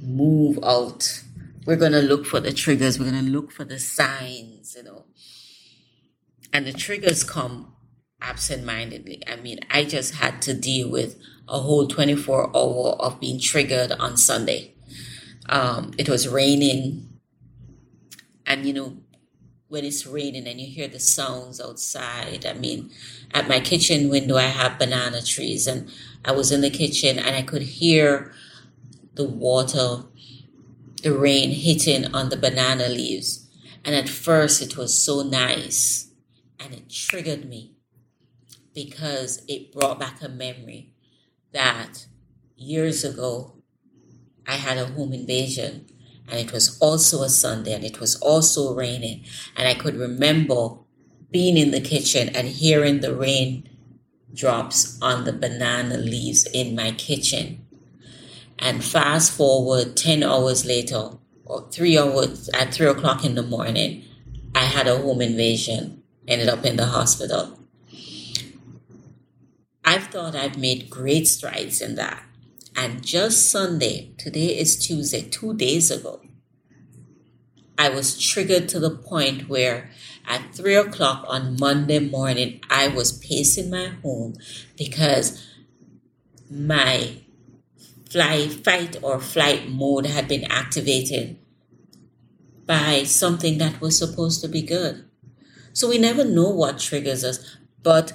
move 0.00 0.58
out. 0.62 1.22
We're 1.66 1.76
going 1.76 1.92
to 1.92 2.02
look 2.02 2.26
for 2.26 2.40
the 2.40 2.52
triggers. 2.52 2.98
We're 2.98 3.10
going 3.10 3.24
to 3.24 3.30
look 3.30 3.50
for 3.50 3.64
the 3.64 3.78
signs, 3.78 4.74
you 4.76 4.82
know. 4.82 5.06
And 6.52 6.66
the 6.66 6.72
triggers 6.72 7.24
come 7.24 7.74
absent 8.20 8.64
mindedly. 8.64 9.22
I 9.26 9.36
mean, 9.36 9.60
I 9.70 9.84
just 9.84 10.16
had 10.16 10.42
to 10.42 10.54
deal 10.54 10.90
with 10.90 11.18
a 11.48 11.60
whole 11.60 11.86
24 11.86 12.56
hour 12.56 12.96
of 13.00 13.20
being 13.20 13.40
triggered 13.40 13.92
on 13.92 14.16
Sunday. 14.16 14.74
Um, 15.48 15.92
it 15.98 16.08
was 16.08 16.26
raining, 16.26 17.20
and 18.46 18.64
you 18.64 18.72
know, 18.72 18.96
when 19.68 19.84
it's 19.84 20.06
raining 20.06 20.46
and 20.46 20.60
you 20.60 20.66
hear 20.66 20.88
the 20.88 21.00
sounds 21.00 21.60
outside. 21.60 22.46
I 22.46 22.54
mean, 22.54 22.90
at 23.32 23.48
my 23.48 23.60
kitchen 23.60 24.08
window, 24.08 24.36
I 24.36 24.42
have 24.42 24.78
banana 24.78 25.22
trees, 25.22 25.66
and 25.66 25.90
I 26.24 26.32
was 26.32 26.52
in 26.52 26.60
the 26.60 26.70
kitchen 26.70 27.18
and 27.18 27.34
I 27.34 27.42
could 27.42 27.62
hear 27.62 28.32
the 29.14 29.24
water, 29.24 30.04
the 31.02 31.12
rain 31.12 31.50
hitting 31.50 32.14
on 32.14 32.28
the 32.28 32.36
banana 32.36 32.88
leaves. 32.88 33.48
And 33.84 33.94
at 33.94 34.08
first, 34.08 34.62
it 34.62 34.76
was 34.76 35.02
so 35.02 35.22
nice 35.22 36.08
and 36.58 36.72
it 36.72 36.88
triggered 36.88 37.48
me 37.48 37.74
because 38.74 39.42
it 39.46 39.72
brought 39.72 39.98
back 39.98 40.22
a 40.22 40.28
memory 40.28 40.92
that 41.52 42.06
years 42.56 43.04
ago 43.04 43.62
I 44.46 44.54
had 44.54 44.78
a 44.78 44.86
home 44.86 45.12
invasion 45.12 45.86
and 46.28 46.40
it 46.40 46.52
was 46.52 46.78
also 46.78 47.22
a 47.22 47.28
Sunday 47.28 47.72
and 47.72 47.84
it 47.84 48.00
was 48.00 48.16
also 48.16 48.74
raining. 48.74 49.24
And 49.56 49.68
I 49.68 49.74
could 49.74 49.96
remember 49.96 50.78
being 51.30 51.56
in 51.56 51.70
the 51.70 51.80
kitchen 51.80 52.28
and 52.34 52.48
hearing 52.48 53.00
the 53.00 53.14
rain 53.14 53.68
drops 54.32 54.98
on 55.00 55.24
the 55.24 55.32
banana 55.32 55.96
leaves 55.96 56.46
in 56.46 56.74
my 56.74 56.92
kitchen. 56.92 57.66
And 58.58 58.84
fast 58.84 59.32
forward 59.32 59.96
10 59.96 60.22
hours 60.22 60.64
later, 60.64 61.10
or 61.44 61.68
three 61.70 61.98
hours 61.98 62.48
at 62.54 62.72
three 62.72 62.86
o'clock 62.86 63.24
in 63.24 63.34
the 63.34 63.42
morning, 63.42 64.04
I 64.54 64.64
had 64.64 64.86
a 64.86 64.96
home 64.96 65.20
invasion, 65.20 66.02
ended 66.26 66.48
up 66.48 66.64
in 66.64 66.76
the 66.76 66.86
hospital. 66.86 67.58
I've 69.84 70.06
thought 70.06 70.34
I've 70.34 70.56
made 70.56 70.88
great 70.88 71.28
strides 71.28 71.80
in 71.80 71.96
that. 71.96 72.23
And 72.76 73.04
just 73.04 73.50
Sunday, 73.50 74.12
today 74.18 74.58
is 74.58 74.76
Tuesday, 74.76 75.22
two 75.22 75.54
days 75.54 75.90
ago, 75.90 76.20
I 77.78 77.88
was 77.88 78.20
triggered 78.20 78.68
to 78.70 78.80
the 78.80 78.90
point 78.90 79.48
where 79.48 79.90
at 80.26 80.54
three 80.54 80.74
o'clock 80.74 81.24
on 81.28 81.56
Monday 81.58 81.98
morning, 81.98 82.60
I 82.70 82.88
was 82.88 83.12
pacing 83.18 83.70
my 83.70 83.88
home 84.02 84.34
because 84.76 85.44
my 86.50 87.18
fly, 88.10 88.48
fight 88.48 88.96
or 89.02 89.20
flight 89.20 89.68
mode 89.68 90.06
had 90.06 90.28
been 90.28 90.44
activated 90.44 91.38
by 92.66 93.04
something 93.04 93.58
that 93.58 93.80
was 93.80 93.98
supposed 93.98 94.40
to 94.40 94.48
be 94.48 94.62
good. 94.62 95.04
So 95.72 95.88
we 95.88 95.98
never 95.98 96.24
know 96.24 96.48
what 96.48 96.78
triggers 96.78 97.24
us, 97.24 97.56
but 97.82 98.12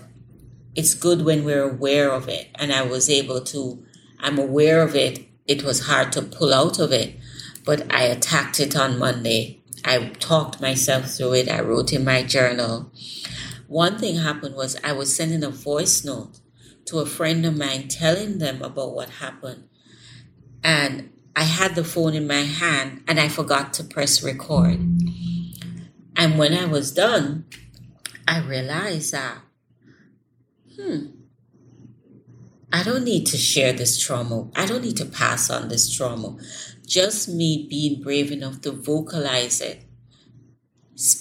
it's 0.75 0.93
good 0.93 1.23
when 1.23 1.43
we're 1.43 1.69
aware 1.69 2.11
of 2.11 2.29
it. 2.29 2.47
And 2.55 2.71
I 2.71 2.81
was 2.83 3.09
able 3.09 3.41
to, 3.41 3.85
I'm 4.19 4.37
aware 4.37 4.81
of 4.81 4.95
it. 4.95 5.25
It 5.47 5.63
was 5.63 5.87
hard 5.87 6.11
to 6.13 6.21
pull 6.21 6.53
out 6.53 6.79
of 6.79 6.91
it, 6.91 7.15
but 7.65 7.91
I 7.93 8.03
attacked 8.03 8.59
it 8.59 8.75
on 8.75 8.99
Monday. 8.99 9.61
I 9.85 10.09
talked 10.19 10.61
myself 10.61 11.09
through 11.09 11.33
it. 11.33 11.49
I 11.49 11.61
wrote 11.61 11.93
in 11.93 12.03
my 12.03 12.23
journal. 12.23 12.91
One 13.67 13.97
thing 13.97 14.17
happened 14.17 14.55
was 14.55 14.77
I 14.83 14.91
was 14.91 15.15
sending 15.15 15.43
a 15.43 15.49
voice 15.49 16.03
note 16.03 16.39
to 16.85 16.99
a 16.99 17.05
friend 17.05 17.45
of 17.45 17.57
mine 17.57 17.87
telling 17.87 18.39
them 18.39 18.61
about 18.61 18.93
what 18.93 19.09
happened. 19.09 19.69
And 20.63 21.11
I 21.35 21.43
had 21.43 21.75
the 21.75 21.83
phone 21.83 22.15
in 22.15 22.27
my 22.27 22.41
hand 22.41 23.03
and 23.07 23.19
I 23.19 23.29
forgot 23.29 23.73
to 23.75 23.83
press 23.83 24.23
record. 24.23 24.79
And 26.15 26.37
when 26.37 26.53
I 26.53 26.65
was 26.65 26.91
done, 26.91 27.45
I 28.27 28.39
realized 28.39 29.13
that 29.13 29.37
hmm, 30.75 31.05
I 32.71 32.83
don't 32.83 33.03
need 33.03 33.25
to 33.27 33.37
share 33.37 33.73
this 33.73 33.99
trauma. 33.99 34.47
I 34.55 34.65
don't 34.67 34.83
need 34.83 34.97
to 34.97 35.05
pass 35.05 35.49
on 35.49 35.69
this 35.69 35.91
trauma. 35.91 36.37
Just 36.85 37.27
me 37.27 37.65
being 37.69 38.01
brave 38.01 38.31
enough 38.31 38.61
to 38.61 38.71
vocalize 38.71 39.59
it, 39.59 39.83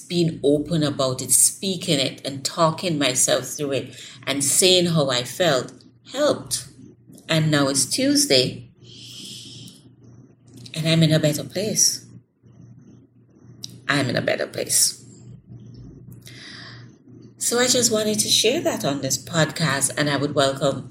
being 0.09 0.41
open 0.43 0.83
about 0.83 1.23
it, 1.23 1.31
speaking 1.31 1.99
it, 1.99 2.27
and 2.27 2.45
talking 2.45 2.99
myself 2.99 3.47
through 3.47 3.73
it, 3.73 4.01
and 4.27 4.45
saying 4.45 4.87
how 4.87 5.09
I 5.11 5.25
felt 5.25 5.73
helped. 6.13 6.69
And 7.29 7.51
now 7.51 7.69
it's 7.69 7.87
Tuesday, 7.87 8.71
and 10.75 10.87
I'm 10.87 11.03
in 11.03 11.13
a 11.13 11.19
better 11.19 11.45
place. 11.45 12.07
I'm 13.89 14.09
in 14.11 14.17
a 14.17 14.23
better 14.23 14.47
place. 14.47 15.03
So 17.39 17.59
I 17.59 17.67
just 17.67 17.91
wanted 17.91 18.19
to 18.19 18.29
share 18.29 18.61
that 18.63 18.85
on 18.85 19.01
this 19.01 19.17
podcast, 19.17 19.93
and 19.97 20.11
I 20.11 20.17
would 20.17 20.35
welcome. 20.35 20.91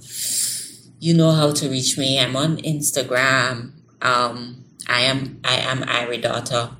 You 0.99 1.13
know 1.13 1.31
how 1.31 1.51
to 1.51 1.69
reach 1.69 1.95
me. 1.97 2.19
I'm 2.19 2.35
on 2.35 2.57
Instagram. 2.57 3.71
Um, 4.01 4.65
I 4.87 5.01
am 5.01 5.39
I 5.43 5.57
am 5.57 5.83
Irie 5.83 6.21
daughter 6.21 6.71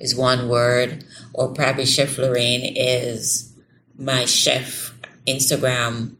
is 0.00 0.14
one 0.14 0.48
word, 0.48 1.04
or 1.34 1.52
probably 1.52 1.84
Chef 1.84 2.16
Lorraine 2.16 2.74
is 2.76 3.52
my 3.98 4.24
chef 4.24 4.94
Instagram. 5.26 6.16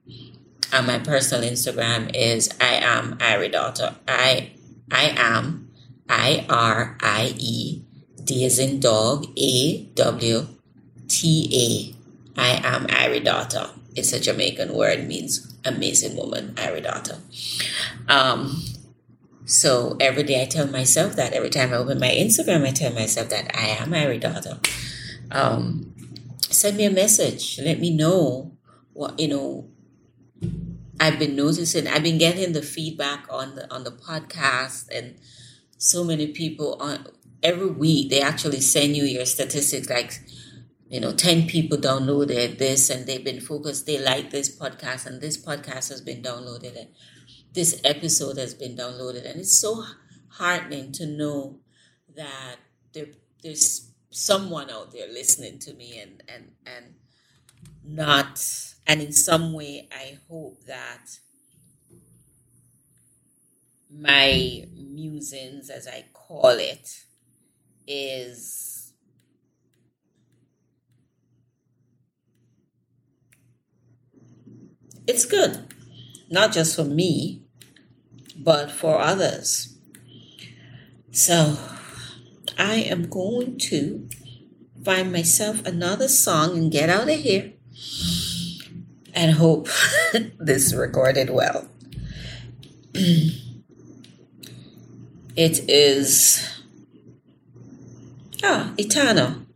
And 0.70 0.86
my 0.86 0.98
personal 0.98 1.48
Instagram 1.50 2.10
is 2.14 2.50
I 2.60 2.74
am 2.74 3.16
Irie 3.16 3.50
daughter. 3.50 3.94
I 4.06 4.52
I 4.90 5.14
am 5.16 5.70
I 6.06 6.44
R 6.50 6.98
I 7.00 7.34
E 7.38 7.82
D 8.22 8.44
as 8.44 8.58
in 8.58 8.80
dog 8.80 9.24
A 9.38 9.84
W 9.94 10.46
T 11.08 11.94
A. 12.36 12.40
I 12.40 12.60
am 12.62 12.86
Irie 12.88 13.24
daughter. 13.24 13.70
It's 13.98 14.12
a 14.12 14.20
Jamaican 14.20 14.74
word 14.74 15.06
means 15.06 15.56
amazing 15.64 16.16
woman, 16.16 16.54
Irie 16.54 16.82
daughter. 16.82 17.18
Um, 18.08 18.62
so 19.44 19.96
every 20.00 20.22
day 20.22 20.42
I 20.42 20.46
tell 20.46 20.66
myself 20.66 21.16
that. 21.16 21.32
Every 21.32 21.50
time 21.50 21.72
I 21.72 21.76
open 21.76 21.98
my 21.98 22.08
Instagram, 22.08 22.66
I 22.66 22.70
tell 22.70 22.92
myself 22.92 23.28
that 23.30 23.50
I 23.54 23.68
am 23.68 23.90
Irie 23.90 24.20
daughter. 24.20 24.58
Um, 25.30 25.94
send 26.40 26.76
me 26.76 26.84
a 26.84 26.90
message. 26.90 27.58
Let 27.62 27.80
me 27.80 27.90
know 27.90 28.52
what 28.92 29.18
you 29.18 29.28
know. 29.28 29.68
I've 31.00 31.18
been 31.18 31.36
noticing. 31.36 31.86
I've 31.86 32.02
been 32.02 32.18
getting 32.18 32.52
the 32.52 32.62
feedback 32.62 33.26
on 33.30 33.54
the 33.54 33.72
on 33.72 33.84
the 33.84 33.92
podcast, 33.92 34.88
and 34.94 35.16
so 35.76 36.04
many 36.04 36.28
people 36.28 36.76
on 36.80 37.06
every 37.42 37.70
week 37.70 38.10
they 38.10 38.20
actually 38.20 38.60
send 38.60 38.96
you 38.96 39.04
your 39.04 39.24
statistics 39.24 39.88
like 39.88 40.20
you 40.88 41.00
know 41.00 41.12
10 41.12 41.46
people 41.46 41.78
downloaded 41.78 42.58
this 42.58 42.90
and 42.90 43.06
they've 43.06 43.24
been 43.24 43.40
focused 43.40 43.86
they 43.86 43.98
like 43.98 44.30
this 44.30 44.54
podcast 44.56 45.06
and 45.06 45.20
this 45.20 45.36
podcast 45.36 45.90
has 45.90 46.00
been 46.00 46.22
downloaded 46.22 46.78
and 46.78 46.88
this 47.52 47.80
episode 47.84 48.38
has 48.38 48.54
been 48.54 48.76
downloaded. 48.76 49.28
And 49.28 49.40
it's 49.40 49.58
so 49.58 49.84
heartening 50.28 50.92
to 50.92 51.06
know 51.06 51.58
that 52.14 52.56
there, 52.92 53.06
there's 53.42 53.90
someone 54.10 54.70
out 54.70 54.92
there 54.92 55.08
listening 55.08 55.58
to 55.60 55.74
me 55.74 55.98
and, 56.00 56.22
and, 56.28 56.52
and 56.66 56.94
not, 57.84 58.40
and 58.86 59.00
in 59.00 59.12
some 59.12 59.52
way, 59.52 59.88
I 59.92 60.18
hope 60.28 60.64
that 60.66 61.18
my 63.90 64.64
musings, 64.74 65.70
as 65.70 65.88
I 65.88 66.04
call 66.12 66.50
it, 66.50 67.04
is 67.86 68.77
it's 75.08 75.24
good 75.24 75.68
not 76.30 76.52
just 76.52 76.76
for 76.76 76.84
me, 76.84 77.42
but 78.36 78.70
for 78.70 78.98
others. 78.98 79.78
So 81.10 81.58
I 82.58 82.74
am 82.76 83.08
going 83.08 83.58
to 83.58 84.08
find 84.84 85.12
myself 85.12 85.64
another 85.64 86.08
song 86.08 86.56
and 86.56 86.70
get 86.72 86.88
out 86.88 87.08
of 87.08 87.18
here 87.18 87.52
and 89.14 89.32
hope 89.32 89.68
this 90.38 90.74
recorded 90.74 91.30
well. 91.30 91.68
it 92.94 93.38
is 95.36 96.46
ah 98.44 98.72
Eternal. 98.76 99.46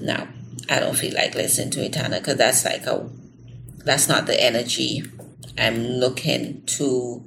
No, 0.00 0.28
I 0.68 0.78
don't 0.80 0.96
feel 0.96 1.14
like 1.14 1.34
listening 1.34 1.70
to 1.70 1.82
Eternal 1.84 2.20
because 2.20 2.36
that's 2.36 2.64
like 2.64 2.84
a 2.86 3.08
that's 3.86 4.08
not 4.08 4.26
the 4.26 4.38
energy 4.42 5.04
I'm 5.56 5.76
looking 5.76 6.66
to 6.66 7.24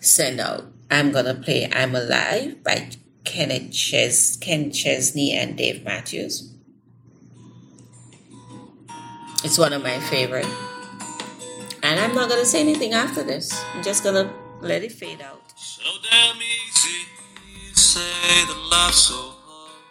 send 0.00 0.40
out. 0.40 0.64
I'm 0.90 1.10
gonna 1.12 1.34
play 1.34 1.68
I'm 1.70 1.94
Alive 1.94 2.62
by 2.62 2.88
Kenneth 3.24 3.72
Ches 3.72 4.36
Ken 4.36 4.70
Chesney 4.70 5.32
and 5.32 5.58
Dave 5.58 5.84
Matthews. 5.84 6.54
It's 9.44 9.58
one 9.58 9.72
of 9.72 9.82
my 9.82 9.98
favorite. 10.08 10.46
And 11.82 12.00
I'm 12.00 12.14
not 12.14 12.28
gonna 12.28 12.44
say 12.44 12.60
anything 12.60 12.92
after 12.92 13.24
this. 13.24 13.52
I'm 13.74 13.82
just 13.82 14.04
gonna 14.04 14.32
let 14.60 14.84
it 14.84 14.92
fade 14.92 15.20
out. 15.20 15.42
So 15.56 15.82
damn 16.10 16.36
easy, 16.36 17.06
say 17.74 18.46
the 18.46 18.58
life's 18.70 18.98
so 18.98 19.14
hard. 19.16 19.82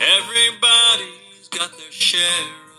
Everybody's 0.00 1.48
got 1.48 1.76
their 1.76 1.92
share 1.92 2.69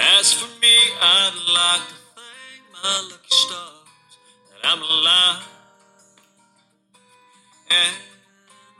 As 0.00 0.32
for 0.32 0.46
me, 0.60 0.76
I'd 1.00 1.34
like 1.54 1.88
to 1.88 1.94
thank 2.14 2.62
my 2.72 3.08
lucky 3.10 3.28
stars 3.30 4.14
that 4.50 4.70
I'm 4.70 4.80
alive 4.80 5.42
and 7.70 7.96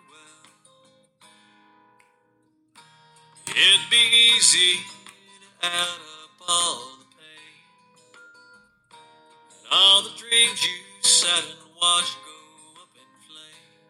well. 0.08 0.44
It'd 3.48 3.90
be 3.90 4.32
easy 4.36 4.78
to 5.60 5.66
add 5.66 6.00
up 6.22 6.48
all 6.48 6.98
the 7.00 7.06
pain 7.16 7.58
and 9.50 9.72
all 9.72 10.02
the 10.02 10.10
dreams 10.16 10.62
you 10.62 10.76
sat 11.00 11.42
and 11.42 11.74
watched 11.82 12.16
go 12.24 12.82
up 12.82 12.94
in 12.94 13.10
flames. 13.26 13.82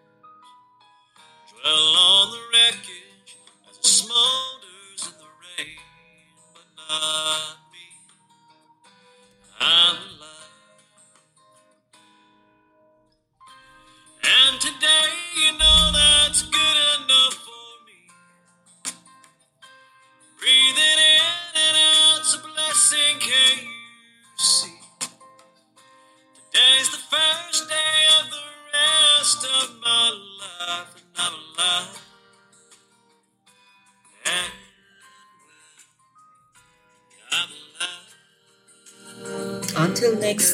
Dwell 1.52 1.96
on 1.96 2.30
the 2.32 2.40
wreckage 2.52 3.36
as 3.68 3.76
it 3.76 4.08
rain 4.08 4.67
not 6.88 7.67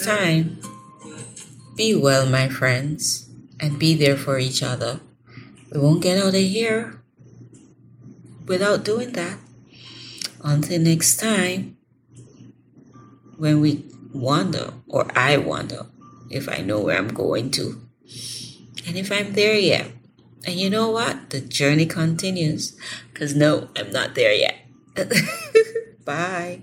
time, 0.04 0.60
be 1.76 1.94
well, 1.94 2.26
my 2.26 2.48
friends, 2.48 3.28
and 3.58 3.78
be 3.78 3.94
there 3.94 4.16
for 4.16 4.38
each 4.38 4.62
other. 4.62 5.00
We 5.72 5.80
won't 5.80 6.02
get 6.02 6.18
out 6.18 6.34
of 6.34 6.40
here 6.40 7.02
without 8.46 8.84
doing 8.84 9.12
that. 9.12 9.38
Until 10.42 10.80
next 10.80 11.16
time, 11.16 11.76
when 13.38 13.60
we 13.60 13.84
wonder, 14.12 14.74
or 14.88 15.10
I 15.16 15.38
wonder, 15.38 15.86
if 16.30 16.48
I 16.48 16.58
know 16.58 16.80
where 16.80 16.98
I'm 16.98 17.08
going 17.08 17.50
to, 17.52 17.80
and 18.86 18.96
if 18.96 19.10
I'm 19.10 19.32
there 19.32 19.56
yet. 19.56 19.90
And 20.46 20.56
you 20.56 20.68
know 20.68 20.90
what? 20.90 21.30
The 21.30 21.40
journey 21.40 21.86
continues. 21.86 22.76
Because 23.12 23.34
no, 23.34 23.70
I'm 23.76 23.90
not 23.90 24.14
there 24.14 24.34
yet. 24.34 24.56
Bye. 26.04 26.62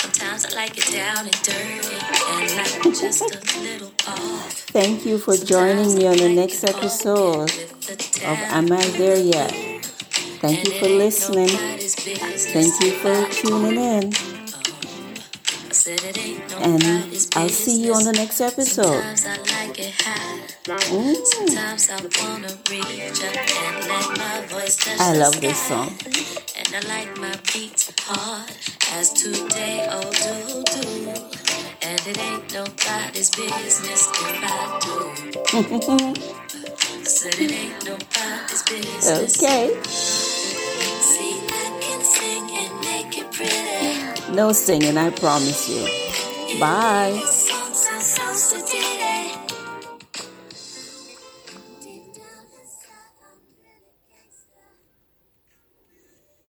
Sometimes 0.00 0.46
I 0.46 0.54
like 0.54 0.78
it 0.78 0.92
down 0.92 1.24
and 1.26 1.42
dirty. 1.42 1.96
And 2.30 2.56
like 2.56 2.94
just 2.94 3.22
a 3.22 3.60
little 3.60 3.92
off. 4.06 4.52
Thank 4.70 5.04
you 5.04 5.18
for 5.18 5.36
joining 5.36 5.96
me 5.96 6.06
on 6.06 6.16
the 6.16 6.28
next 6.28 6.62
episode 6.62 7.50
of 7.50 8.38
Am 8.54 8.70
I 8.70 8.84
There 8.96 9.16
Yet? 9.16 9.50
Thank 10.40 10.64
you 10.64 10.70
for 10.78 10.86
listening. 10.86 11.48
Thank 11.48 12.80
you 12.80 12.92
for 12.92 13.26
tuning 13.32 13.76
in. 13.76 14.12
And 16.62 16.84
I'll 17.34 17.48
see 17.48 17.82
you 17.82 17.92
on 17.94 18.04
the 18.04 18.12
next 18.12 18.40
episode. 18.40 19.02
Mm. 20.94 21.16
I 25.00 25.12
love 25.16 25.40
this 25.40 25.58
song. 25.66 25.98
And 26.74 26.84
I 26.84 26.88
like 26.88 27.18
my 27.18 27.34
beats 27.52 27.90
hard 28.00 28.50
as 28.92 29.12
today 29.14 29.88
oh 29.90 30.10
do 30.12 30.64
do. 30.64 31.10
And 31.80 32.00
it 32.06 32.18
ain't 32.18 32.52
nobody's 32.52 33.30
business 33.30 34.06
if 34.06 34.44
I 34.44 34.78
do. 34.84 36.12
Said 37.04 37.34
it 37.38 37.52
ain't 37.52 37.84
nobody's 37.86 38.62
business. 38.64 39.40
Okay. 39.40 39.80
See, 39.82 41.40
I 41.48 41.78
can 41.80 42.04
sing 42.04 42.50
and 42.52 42.80
make 42.82 43.16
it 43.16 43.32
pretty. 43.32 44.34
No 44.34 44.52
singing, 44.52 44.98
I 44.98 45.08
promise 45.08 45.70
you. 45.70 46.60
Bye. 46.60 47.47